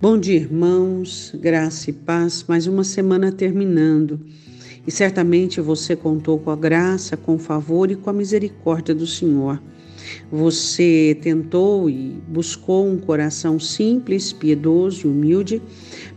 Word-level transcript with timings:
Bom 0.00 0.16
dia, 0.16 0.36
irmãos, 0.36 1.34
graça 1.34 1.90
e 1.90 1.92
paz. 1.92 2.44
Mais 2.46 2.68
uma 2.68 2.84
semana 2.84 3.32
terminando. 3.32 4.20
E 4.86 4.92
certamente 4.92 5.60
você 5.60 5.96
contou 5.96 6.38
com 6.38 6.52
a 6.52 6.56
graça, 6.56 7.16
com 7.16 7.34
o 7.34 7.38
favor 7.38 7.90
e 7.90 7.96
com 7.96 8.08
a 8.08 8.12
misericórdia 8.12 8.94
do 8.94 9.08
Senhor. 9.08 9.60
Você 10.30 11.18
tentou 11.22 11.88
e 11.88 12.22
buscou 12.28 12.86
um 12.86 12.98
coração 12.98 13.58
simples, 13.58 14.32
piedoso 14.32 15.06
e 15.06 15.10
humilde 15.10 15.62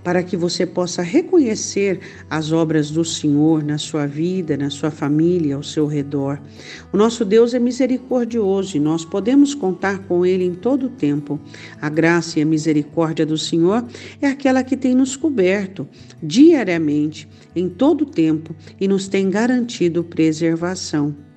para 0.04 0.24
que 0.24 0.36
você 0.36 0.66
possa 0.66 1.02
reconhecer 1.02 2.00
as 2.30 2.52
obras 2.52 2.90
do 2.90 3.06
Senhor 3.06 3.64
na 3.64 3.78
sua 3.78 4.08
vida, 4.08 4.58
na 4.58 4.70
sua 4.70 4.92
família, 4.92 5.56
ao 5.56 5.64
seu 5.64 5.86
redor. 5.86 6.42
O 6.92 6.98
nosso 6.98 7.24
Deus 7.24 7.54
é 7.54 7.60
misericordioso 7.60 8.78
e 8.78 8.80
nós 8.80 9.06
podemos 9.06 9.54
contar 9.54 10.00
com 10.00 10.26
Ele 10.26 10.44
em 10.44 10.56
todo 10.56 10.88
o 10.88 10.90
tempo. 10.90 11.40
A 11.80 11.90
graça 11.90 12.40
e 12.40 12.42
a 12.42 12.46
misericórdia 12.46 13.26
do 13.26 13.38
Senhor 13.38 13.86
é 14.22 14.28
aquela 14.28 14.64
que 14.64 14.76
tem 14.76 14.96
nos 14.96 15.16
coberto 15.16 15.88
diariamente, 16.22 17.28
em 17.56 17.70
todo 17.70 18.02
o 18.02 18.06
tempo, 18.06 18.56
e 18.80 18.88
nos 18.88 19.08
tem 19.08 19.30
garantido 19.30 20.04
preservação. 20.04 21.31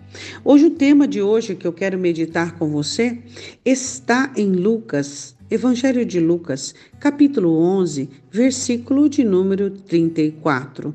Hoje, 0.44 0.66
o 0.66 0.70
tema 0.70 1.08
de 1.08 1.20
hoje 1.20 1.54
que 1.54 1.66
eu 1.66 1.72
quero 1.72 1.98
meditar 1.98 2.56
com 2.58 2.68
você 2.68 3.18
está 3.64 4.32
em 4.36 4.52
Lucas, 4.52 5.34
Evangelho 5.50 6.04
de 6.04 6.20
Lucas, 6.20 6.74
capítulo 7.00 7.58
11, 7.58 8.08
versículo 8.30 9.08
de 9.08 9.24
número 9.24 9.70
34. 9.70 10.94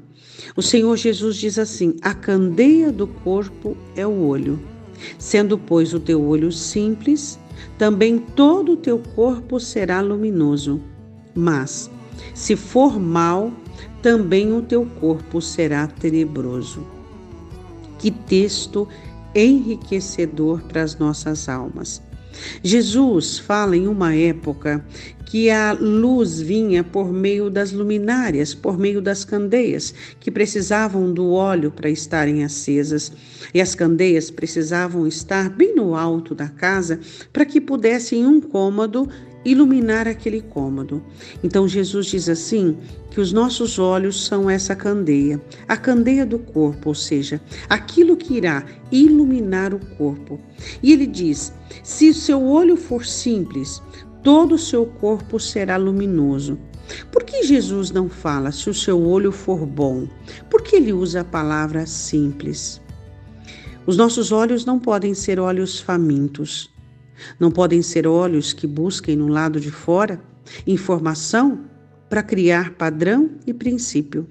O 0.55 0.61
Senhor 0.61 0.95
Jesus 0.95 1.35
diz 1.35 1.59
assim: 1.59 1.95
A 2.01 2.13
candeia 2.13 2.91
do 2.91 3.07
corpo 3.07 3.75
é 3.95 4.05
o 4.05 4.25
olho. 4.25 4.59
Sendo, 5.17 5.57
pois, 5.57 5.93
o 5.93 5.99
teu 5.99 6.21
olho 6.21 6.51
simples, 6.51 7.39
também 7.77 8.19
todo 8.19 8.73
o 8.73 8.77
teu 8.77 8.99
corpo 9.15 9.59
será 9.59 10.01
luminoso. 10.01 10.81
Mas, 11.33 11.89
se 12.33 12.55
for 12.55 12.99
mal, 12.99 13.51
também 14.01 14.53
o 14.53 14.61
teu 14.61 14.85
corpo 14.85 15.41
será 15.41 15.87
tenebroso. 15.87 16.85
Que 17.97 18.11
texto 18.11 18.87
enriquecedor 19.35 20.61
para 20.63 20.81
as 20.81 20.97
nossas 20.97 21.47
almas. 21.49 22.01
Jesus 22.63 23.39
fala 23.39 23.75
em 23.75 23.87
uma 23.87 24.15
época 24.15 24.83
que 25.25 25.49
a 25.49 25.73
luz 25.73 26.41
vinha 26.41 26.83
por 26.83 27.11
meio 27.11 27.49
das 27.49 27.71
luminárias, 27.71 28.53
por 28.55 28.79
meio 28.79 29.01
das 29.01 29.23
candeias, 29.23 29.93
que 30.19 30.31
precisavam 30.31 31.13
do 31.13 31.31
óleo 31.31 31.69
para 31.71 31.89
estarem 31.89 32.43
acesas, 32.43 33.11
e 33.53 33.61
as 33.61 33.75
candeias 33.75 34.31
precisavam 34.31 35.05
estar 35.05 35.49
bem 35.49 35.75
no 35.75 35.95
alto 35.95 36.33
da 36.33 36.47
casa 36.47 36.99
para 37.31 37.45
que 37.45 37.61
pudessem 37.61 38.25
um 38.25 38.41
cômodo 38.41 39.07
iluminar 39.43 40.07
aquele 40.07 40.41
cômodo. 40.41 41.01
Então 41.43 41.67
Jesus 41.67 42.07
diz 42.07 42.29
assim 42.29 42.77
que 43.09 43.19
os 43.19 43.31
nossos 43.31 43.79
olhos 43.79 44.25
são 44.25 44.49
essa 44.49 44.75
candeia, 44.75 45.41
a 45.67 45.77
candeia 45.77 46.25
do 46.25 46.39
corpo, 46.39 46.89
ou 46.89 46.95
seja, 46.95 47.41
aquilo 47.69 48.17
que 48.17 48.35
irá 48.35 48.65
iluminar 48.91 49.73
o 49.73 49.79
corpo. 49.97 50.39
E 50.83 50.91
ele 50.91 51.07
diz: 51.07 51.53
se 51.83 52.09
o 52.09 52.13
seu 52.13 52.43
olho 52.43 52.75
for 52.75 53.05
simples, 53.05 53.81
todo 54.23 54.55
o 54.55 54.59
seu 54.59 54.85
corpo 54.85 55.39
será 55.39 55.77
luminoso. 55.77 56.57
Por 57.11 57.23
que 57.23 57.43
Jesus 57.43 57.91
não 57.91 58.09
fala 58.09 58.51
se 58.51 58.69
o 58.69 58.73
seu 58.73 58.99
olho 59.01 59.31
for 59.31 59.65
bom? 59.65 60.07
Por 60.49 60.63
que 60.63 60.75
ele 60.75 60.91
usa 60.91 61.21
a 61.21 61.23
palavra 61.23 61.85
simples? 61.85 62.81
Os 63.85 63.95
nossos 63.95 64.31
olhos 64.31 64.65
não 64.65 64.79
podem 64.79 65.13
ser 65.13 65.39
olhos 65.39 65.79
famintos. 65.79 66.71
Não 67.39 67.51
podem 67.51 67.81
ser 67.81 68.07
olhos 68.07 68.53
que 68.53 68.67
busquem 68.67 69.15
no 69.15 69.27
lado 69.27 69.59
de 69.59 69.71
fora 69.71 70.21
informação 70.65 71.59
para 72.09 72.23
criar 72.23 72.71
padrão 72.71 73.29
e 73.45 73.53
princípio. 73.53 74.27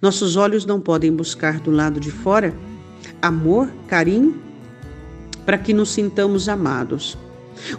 Nossos 0.00 0.36
olhos 0.36 0.64
não 0.66 0.80
podem 0.80 1.12
buscar 1.12 1.60
do 1.60 1.70
lado 1.70 1.98
de 1.98 2.10
fora 2.10 2.54
amor, 3.20 3.70
carinho, 3.88 4.40
para 5.44 5.58
que 5.58 5.72
nos 5.72 5.90
sintamos 5.90 6.48
amados. 6.48 7.16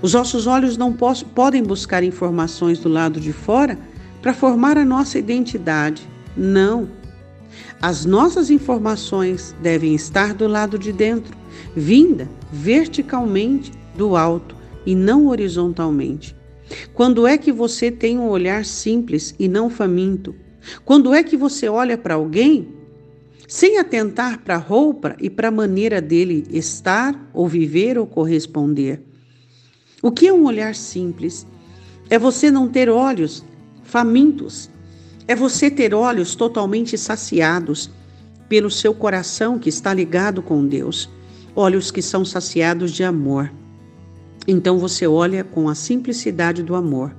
Os 0.02 0.14
nossos 0.14 0.48
olhos 0.48 0.78
não 0.78 0.94
podem 0.94 1.64
buscar 1.64 2.04
informações 2.04 2.80
do 2.80 2.90
lado 2.90 3.20
de 3.20 3.34
fora 3.34 3.78
para 4.22 4.34
formar 4.34 4.78
a 4.78 4.86
nossa 4.86 5.18
identidade. 5.18 6.08
Não. 6.36 6.90
As 7.82 8.06
nossas 8.06 8.50
informações 8.50 9.56
devem 9.62 9.96
estar 9.96 10.34
do 10.34 10.48
lado 10.48 10.78
de 10.78 10.92
dentro, 10.92 11.36
vinda 11.76 12.30
verticalmente 12.52 13.72
do 13.96 14.16
alto 14.16 14.56
e 14.86 14.96
não 14.96 15.28
horizontalmente? 15.28 16.36
Quando 16.94 17.28
é 17.28 17.38
que 17.38 17.52
você 17.52 17.92
tem 17.92 18.18
um 18.18 18.30
olhar 18.30 18.66
simples 18.66 19.36
e 19.38 19.48
não 19.48 19.70
faminto? 19.70 20.36
Quando 20.86 21.14
é 21.14 21.24
que 21.24 21.36
você 21.36 21.68
olha 21.68 21.98
para 21.98 22.16
alguém 22.16 22.70
sem 23.48 23.78
atentar 23.78 24.40
para 24.40 24.56
a 24.56 24.60
roupa 24.60 25.16
e 25.20 25.30
para 25.30 25.50
a 25.50 25.52
maneira 25.52 26.02
dele 26.02 26.46
estar 26.50 27.30
ou 27.34 27.48
viver 27.48 27.98
ou 27.98 28.08
corresponder? 28.08 29.02
O 30.02 30.12
que 30.12 30.28
é 30.28 30.34
um 30.34 30.46
olhar 30.46 30.74
simples? 30.74 31.46
É 32.10 32.18
você 32.18 32.50
não 32.50 32.68
ter 32.68 32.90
olhos 32.90 33.44
famintos. 33.84 34.70
É 35.28 35.36
você 35.36 35.70
ter 35.70 35.94
olhos 35.94 36.36
totalmente 36.36 36.98
saciados 36.98 37.90
pelo 38.50 38.72
seu 38.72 38.94
coração 38.94 39.60
que 39.60 39.70
está 39.70 39.94
ligado 39.94 40.42
com 40.42 40.66
Deus. 40.66 41.10
Olhos 41.56 41.92
que 41.92 42.02
são 42.02 42.26
saciados 42.26 42.92
de 42.92 43.04
amor. 43.04 43.52
Então 44.48 44.78
você 44.78 45.06
olha 45.06 45.44
com 45.44 45.70
a 45.70 45.76
simplicidade 45.76 46.64
do 46.64 46.76
amor. 46.76 47.16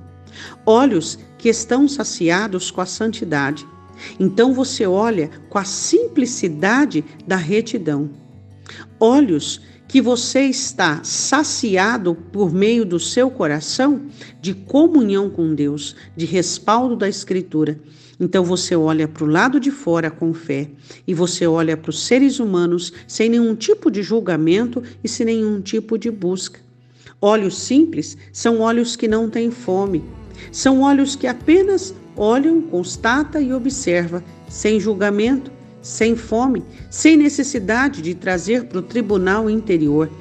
Olhos 0.65 1.19
que 1.37 1.49
estão 1.49 1.87
saciados 1.87 2.71
com 2.71 2.81
a 2.81 2.85
santidade. 2.85 3.65
Então 4.19 4.53
você 4.53 4.85
olha 4.85 5.29
com 5.49 5.57
a 5.57 5.63
simplicidade 5.63 7.03
da 7.25 7.35
retidão. 7.35 8.09
Olhos 8.99 9.61
que 9.87 10.01
você 10.01 10.41
está 10.45 11.03
saciado 11.03 12.15
por 12.15 12.51
meio 12.51 12.83
do 12.83 12.99
seu 12.99 13.29
coração 13.29 14.07
de 14.41 14.53
comunhão 14.53 15.29
com 15.29 15.53
Deus, 15.53 15.95
de 16.15 16.25
respaldo 16.25 16.95
da 16.95 17.07
Escritura. 17.07 17.79
Então 18.19 18.43
você 18.43 18.75
olha 18.75 19.07
para 19.07 19.23
o 19.23 19.27
lado 19.27 19.59
de 19.59 19.69
fora 19.69 20.09
com 20.09 20.33
fé 20.33 20.69
e 21.05 21.13
você 21.13 21.45
olha 21.45 21.77
para 21.77 21.89
os 21.89 22.05
seres 22.05 22.39
humanos 22.39 22.91
sem 23.07 23.29
nenhum 23.29 23.53
tipo 23.55 23.91
de 23.91 24.01
julgamento 24.01 24.81
e 25.03 25.07
sem 25.07 25.25
nenhum 25.25 25.61
tipo 25.61 25.97
de 25.97 26.09
busca. 26.09 26.62
Olhos 27.25 27.57
simples 27.57 28.17
são 28.33 28.59
olhos 28.59 28.97
que 28.97 29.07
não 29.07 29.29
têm 29.29 29.49
fome. 29.49 30.03
São 30.51 30.81
olhos 30.81 31.15
que 31.15 31.25
apenas 31.25 31.95
olham, 32.17 32.61
constata 32.63 33.39
e 33.39 33.53
observa, 33.53 34.21
sem 34.49 34.77
julgamento, 34.77 35.49
sem 35.81 36.17
fome, 36.17 36.65
sem 36.89 37.15
necessidade 37.15 38.01
de 38.01 38.13
trazer 38.13 38.65
para 38.65 38.79
o 38.79 38.81
tribunal 38.81 39.49
interior. 39.49 40.11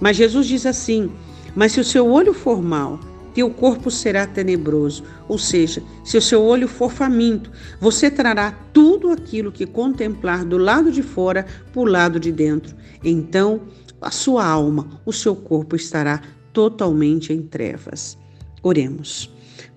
Mas 0.00 0.16
Jesus 0.16 0.46
diz 0.46 0.64
assim: 0.64 1.10
Mas 1.56 1.72
se 1.72 1.80
o 1.80 1.84
seu 1.84 2.08
olho 2.08 2.32
for 2.32 2.62
mau, 2.62 3.00
teu 3.34 3.50
corpo 3.50 3.90
será 3.90 4.24
tenebroso. 4.24 5.02
Ou 5.26 5.38
seja, 5.38 5.82
se 6.04 6.16
o 6.16 6.22
seu 6.22 6.40
olho 6.40 6.68
for 6.68 6.92
faminto, 6.92 7.50
você 7.80 8.08
trará 8.08 8.52
tudo 8.72 9.10
aquilo 9.10 9.50
que 9.50 9.66
contemplar 9.66 10.44
do 10.44 10.56
lado 10.56 10.92
de 10.92 11.02
fora 11.02 11.46
para 11.72 11.82
o 11.82 11.84
lado 11.84 12.20
de 12.20 12.30
dentro. 12.30 12.76
Então, 13.02 13.62
a 14.00 14.12
sua 14.12 14.46
alma, 14.46 15.00
o 15.04 15.12
seu 15.12 15.34
corpo 15.34 15.74
estará 15.74 16.22
totalmente 16.54 17.32
em 17.32 17.42
trevas. 17.42 18.16
Oremos. 18.62 19.30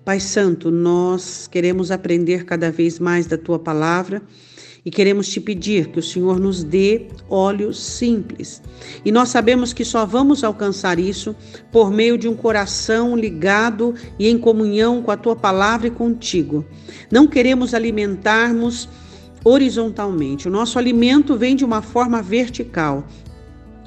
Pai 0.04 0.20
Santo, 0.20 0.70
nós 0.70 1.46
queremos 1.46 1.90
aprender 1.90 2.46
cada 2.46 2.70
vez 2.70 2.98
mais 2.98 3.26
da 3.26 3.36
tua 3.36 3.58
palavra 3.58 4.22
e 4.84 4.90
queremos 4.90 5.28
te 5.28 5.38
pedir 5.38 5.88
que 5.88 5.98
o 5.98 6.02
Senhor 6.02 6.40
nos 6.40 6.64
dê 6.64 7.08
olhos 7.28 7.78
simples. 7.78 8.62
E 9.04 9.12
nós 9.12 9.28
sabemos 9.28 9.74
que 9.74 9.84
só 9.84 10.06
vamos 10.06 10.42
alcançar 10.42 10.98
isso 10.98 11.36
por 11.70 11.90
meio 11.90 12.16
de 12.16 12.26
um 12.26 12.34
coração 12.34 13.14
ligado 13.14 13.94
e 14.18 14.28
em 14.28 14.38
comunhão 14.38 15.02
com 15.02 15.10
a 15.10 15.16
tua 15.16 15.36
palavra 15.36 15.88
e 15.88 15.90
contigo. 15.90 16.64
Não 17.10 17.26
queremos 17.26 17.74
alimentarmos 17.74 18.88
horizontalmente. 19.44 20.48
O 20.48 20.50
nosso 20.50 20.78
alimento 20.78 21.36
vem 21.36 21.54
de 21.54 21.64
uma 21.64 21.82
forma 21.82 22.22
vertical, 22.22 23.06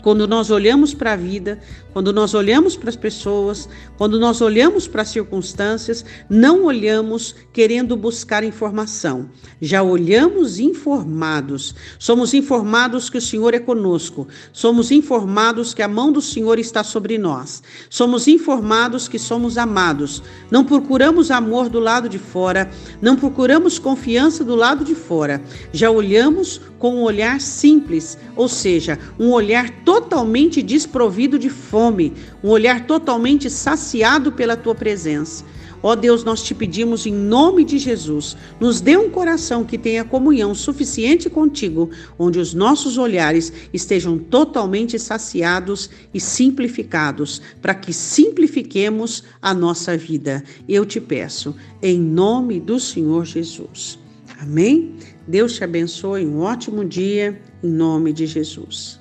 quando 0.02 0.28
nós 0.28 0.50
olhamos 0.50 0.94
para 0.94 1.14
a 1.14 1.16
vida, 1.16 1.60
quando 1.94 2.14
nós 2.14 2.34
olhamos 2.34 2.76
para 2.76 2.90
as 2.90 2.96
pessoas, 2.96 3.68
quando 3.98 4.20
nós 4.20 4.42
olhamos 4.42 4.88
para 4.88 5.02
as 5.02 5.10
circunstâncias, 5.10 6.06
não 6.30 6.64
olhamos 6.64 7.36
querendo 7.52 7.98
buscar 7.98 8.44
informação. 8.44 9.30
Já 9.62 9.84
olhamos 9.84 10.60
informados. 10.60 11.76
Somos 12.00 12.34
informados 12.34 13.10
que 13.10 13.18
o 13.18 13.22
Senhor 13.22 13.54
é 13.54 13.60
conosco. 13.60 14.28
Somos 14.54 14.90
informados 14.92 15.74
que 15.74 15.82
a 15.82 15.88
mão 15.88 16.12
do 16.12 16.22
Senhor 16.22 16.60
está 16.60 16.84
sobre 16.84 17.18
nós. 17.18 17.62
Somos 17.90 18.28
informados 18.28 19.08
que 19.08 19.20
somos 19.20 19.58
amados. 19.58 20.24
Não 20.50 20.64
procuramos 20.64 21.30
amor 21.30 21.70
do 21.70 21.80
lado 21.80 22.08
de 22.08 22.18
fora, 22.18 22.70
não 23.02 23.16
procuramos 23.16 23.78
confiança 23.78 24.44
do 24.44 24.56
lado 24.56 24.84
de 24.86 24.96
fora. 24.96 25.42
Já 25.74 25.90
olhamos 25.92 26.62
com 26.80 26.96
um 26.96 27.04
olhar 27.04 27.40
simples, 27.40 28.18
ou 28.36 28.48
seja, 28.48 28.98
um 29.20 29.30
olhar 29.30 29.70
totalmente 29.92 30.62
desprovido 30.62 31.38
de 31.38 31.50
fome, 31.50 32.14
um 32.42 32.48
olhar 32.48 32.88
totalmente 32.88 33.50
saciado 33.50 34.32
pela 34.32 34.56
tua 34.56 34.74
presença. 34.74 35.44
Ó 35.84 35.98
Deus, 35.98 36.24
nós 36.24 36.42
te 36.42 36.56
pedimos 36.56 37.06
em 37.06 37.12
nome 37.12 37.66
de 37.66 37.78
Jesus, 37.78 38.38
nos 38.58 38.80
dê 38.80 38.96
um 38.96 39.10
coração 39.10 39.66
que 39.66 39.78
tenha 39.78 40.06
comunhão 40.06 40.56
suficiente 40.56 41.30
contigo, 41.30 41.90
onde 42.18 42.40
os 42.40 42.54
nossos 42.54 42.98
olhares 42.98 43.52
estejam 43.74 44.18
totalmente 44.18 44.98
saciados 44.98 45.90
e 46.14 46.22
simplificados, 46.22 47.42
para 47.62 47.76
que 47.76 47.92
simplifiquemos 47.92 49.26
a 49.42 49.54
nossa 49.54 49.98
vida. 49.98 50.42
Eu 50.70 50.86
te 50.86 51.02
peço, 51.02 51.54
em 51.84 52.00
nome 52.00 52.62
do 52.62 52.80
Senhor 52.80 53.26
Jesus. 53.26 54.00
Amém? 54.40 54.96
Deus 55.28 55.56
te 55.56 55.66
abençoe, 55.66 56.26
um 56.26 56.40
ótimo 56.40 56.86
dia, 56.86 57.38
em 57.62 57.70
nome 57.70 58.14
de 58.14 58.26
Jesus. 58.26 59.01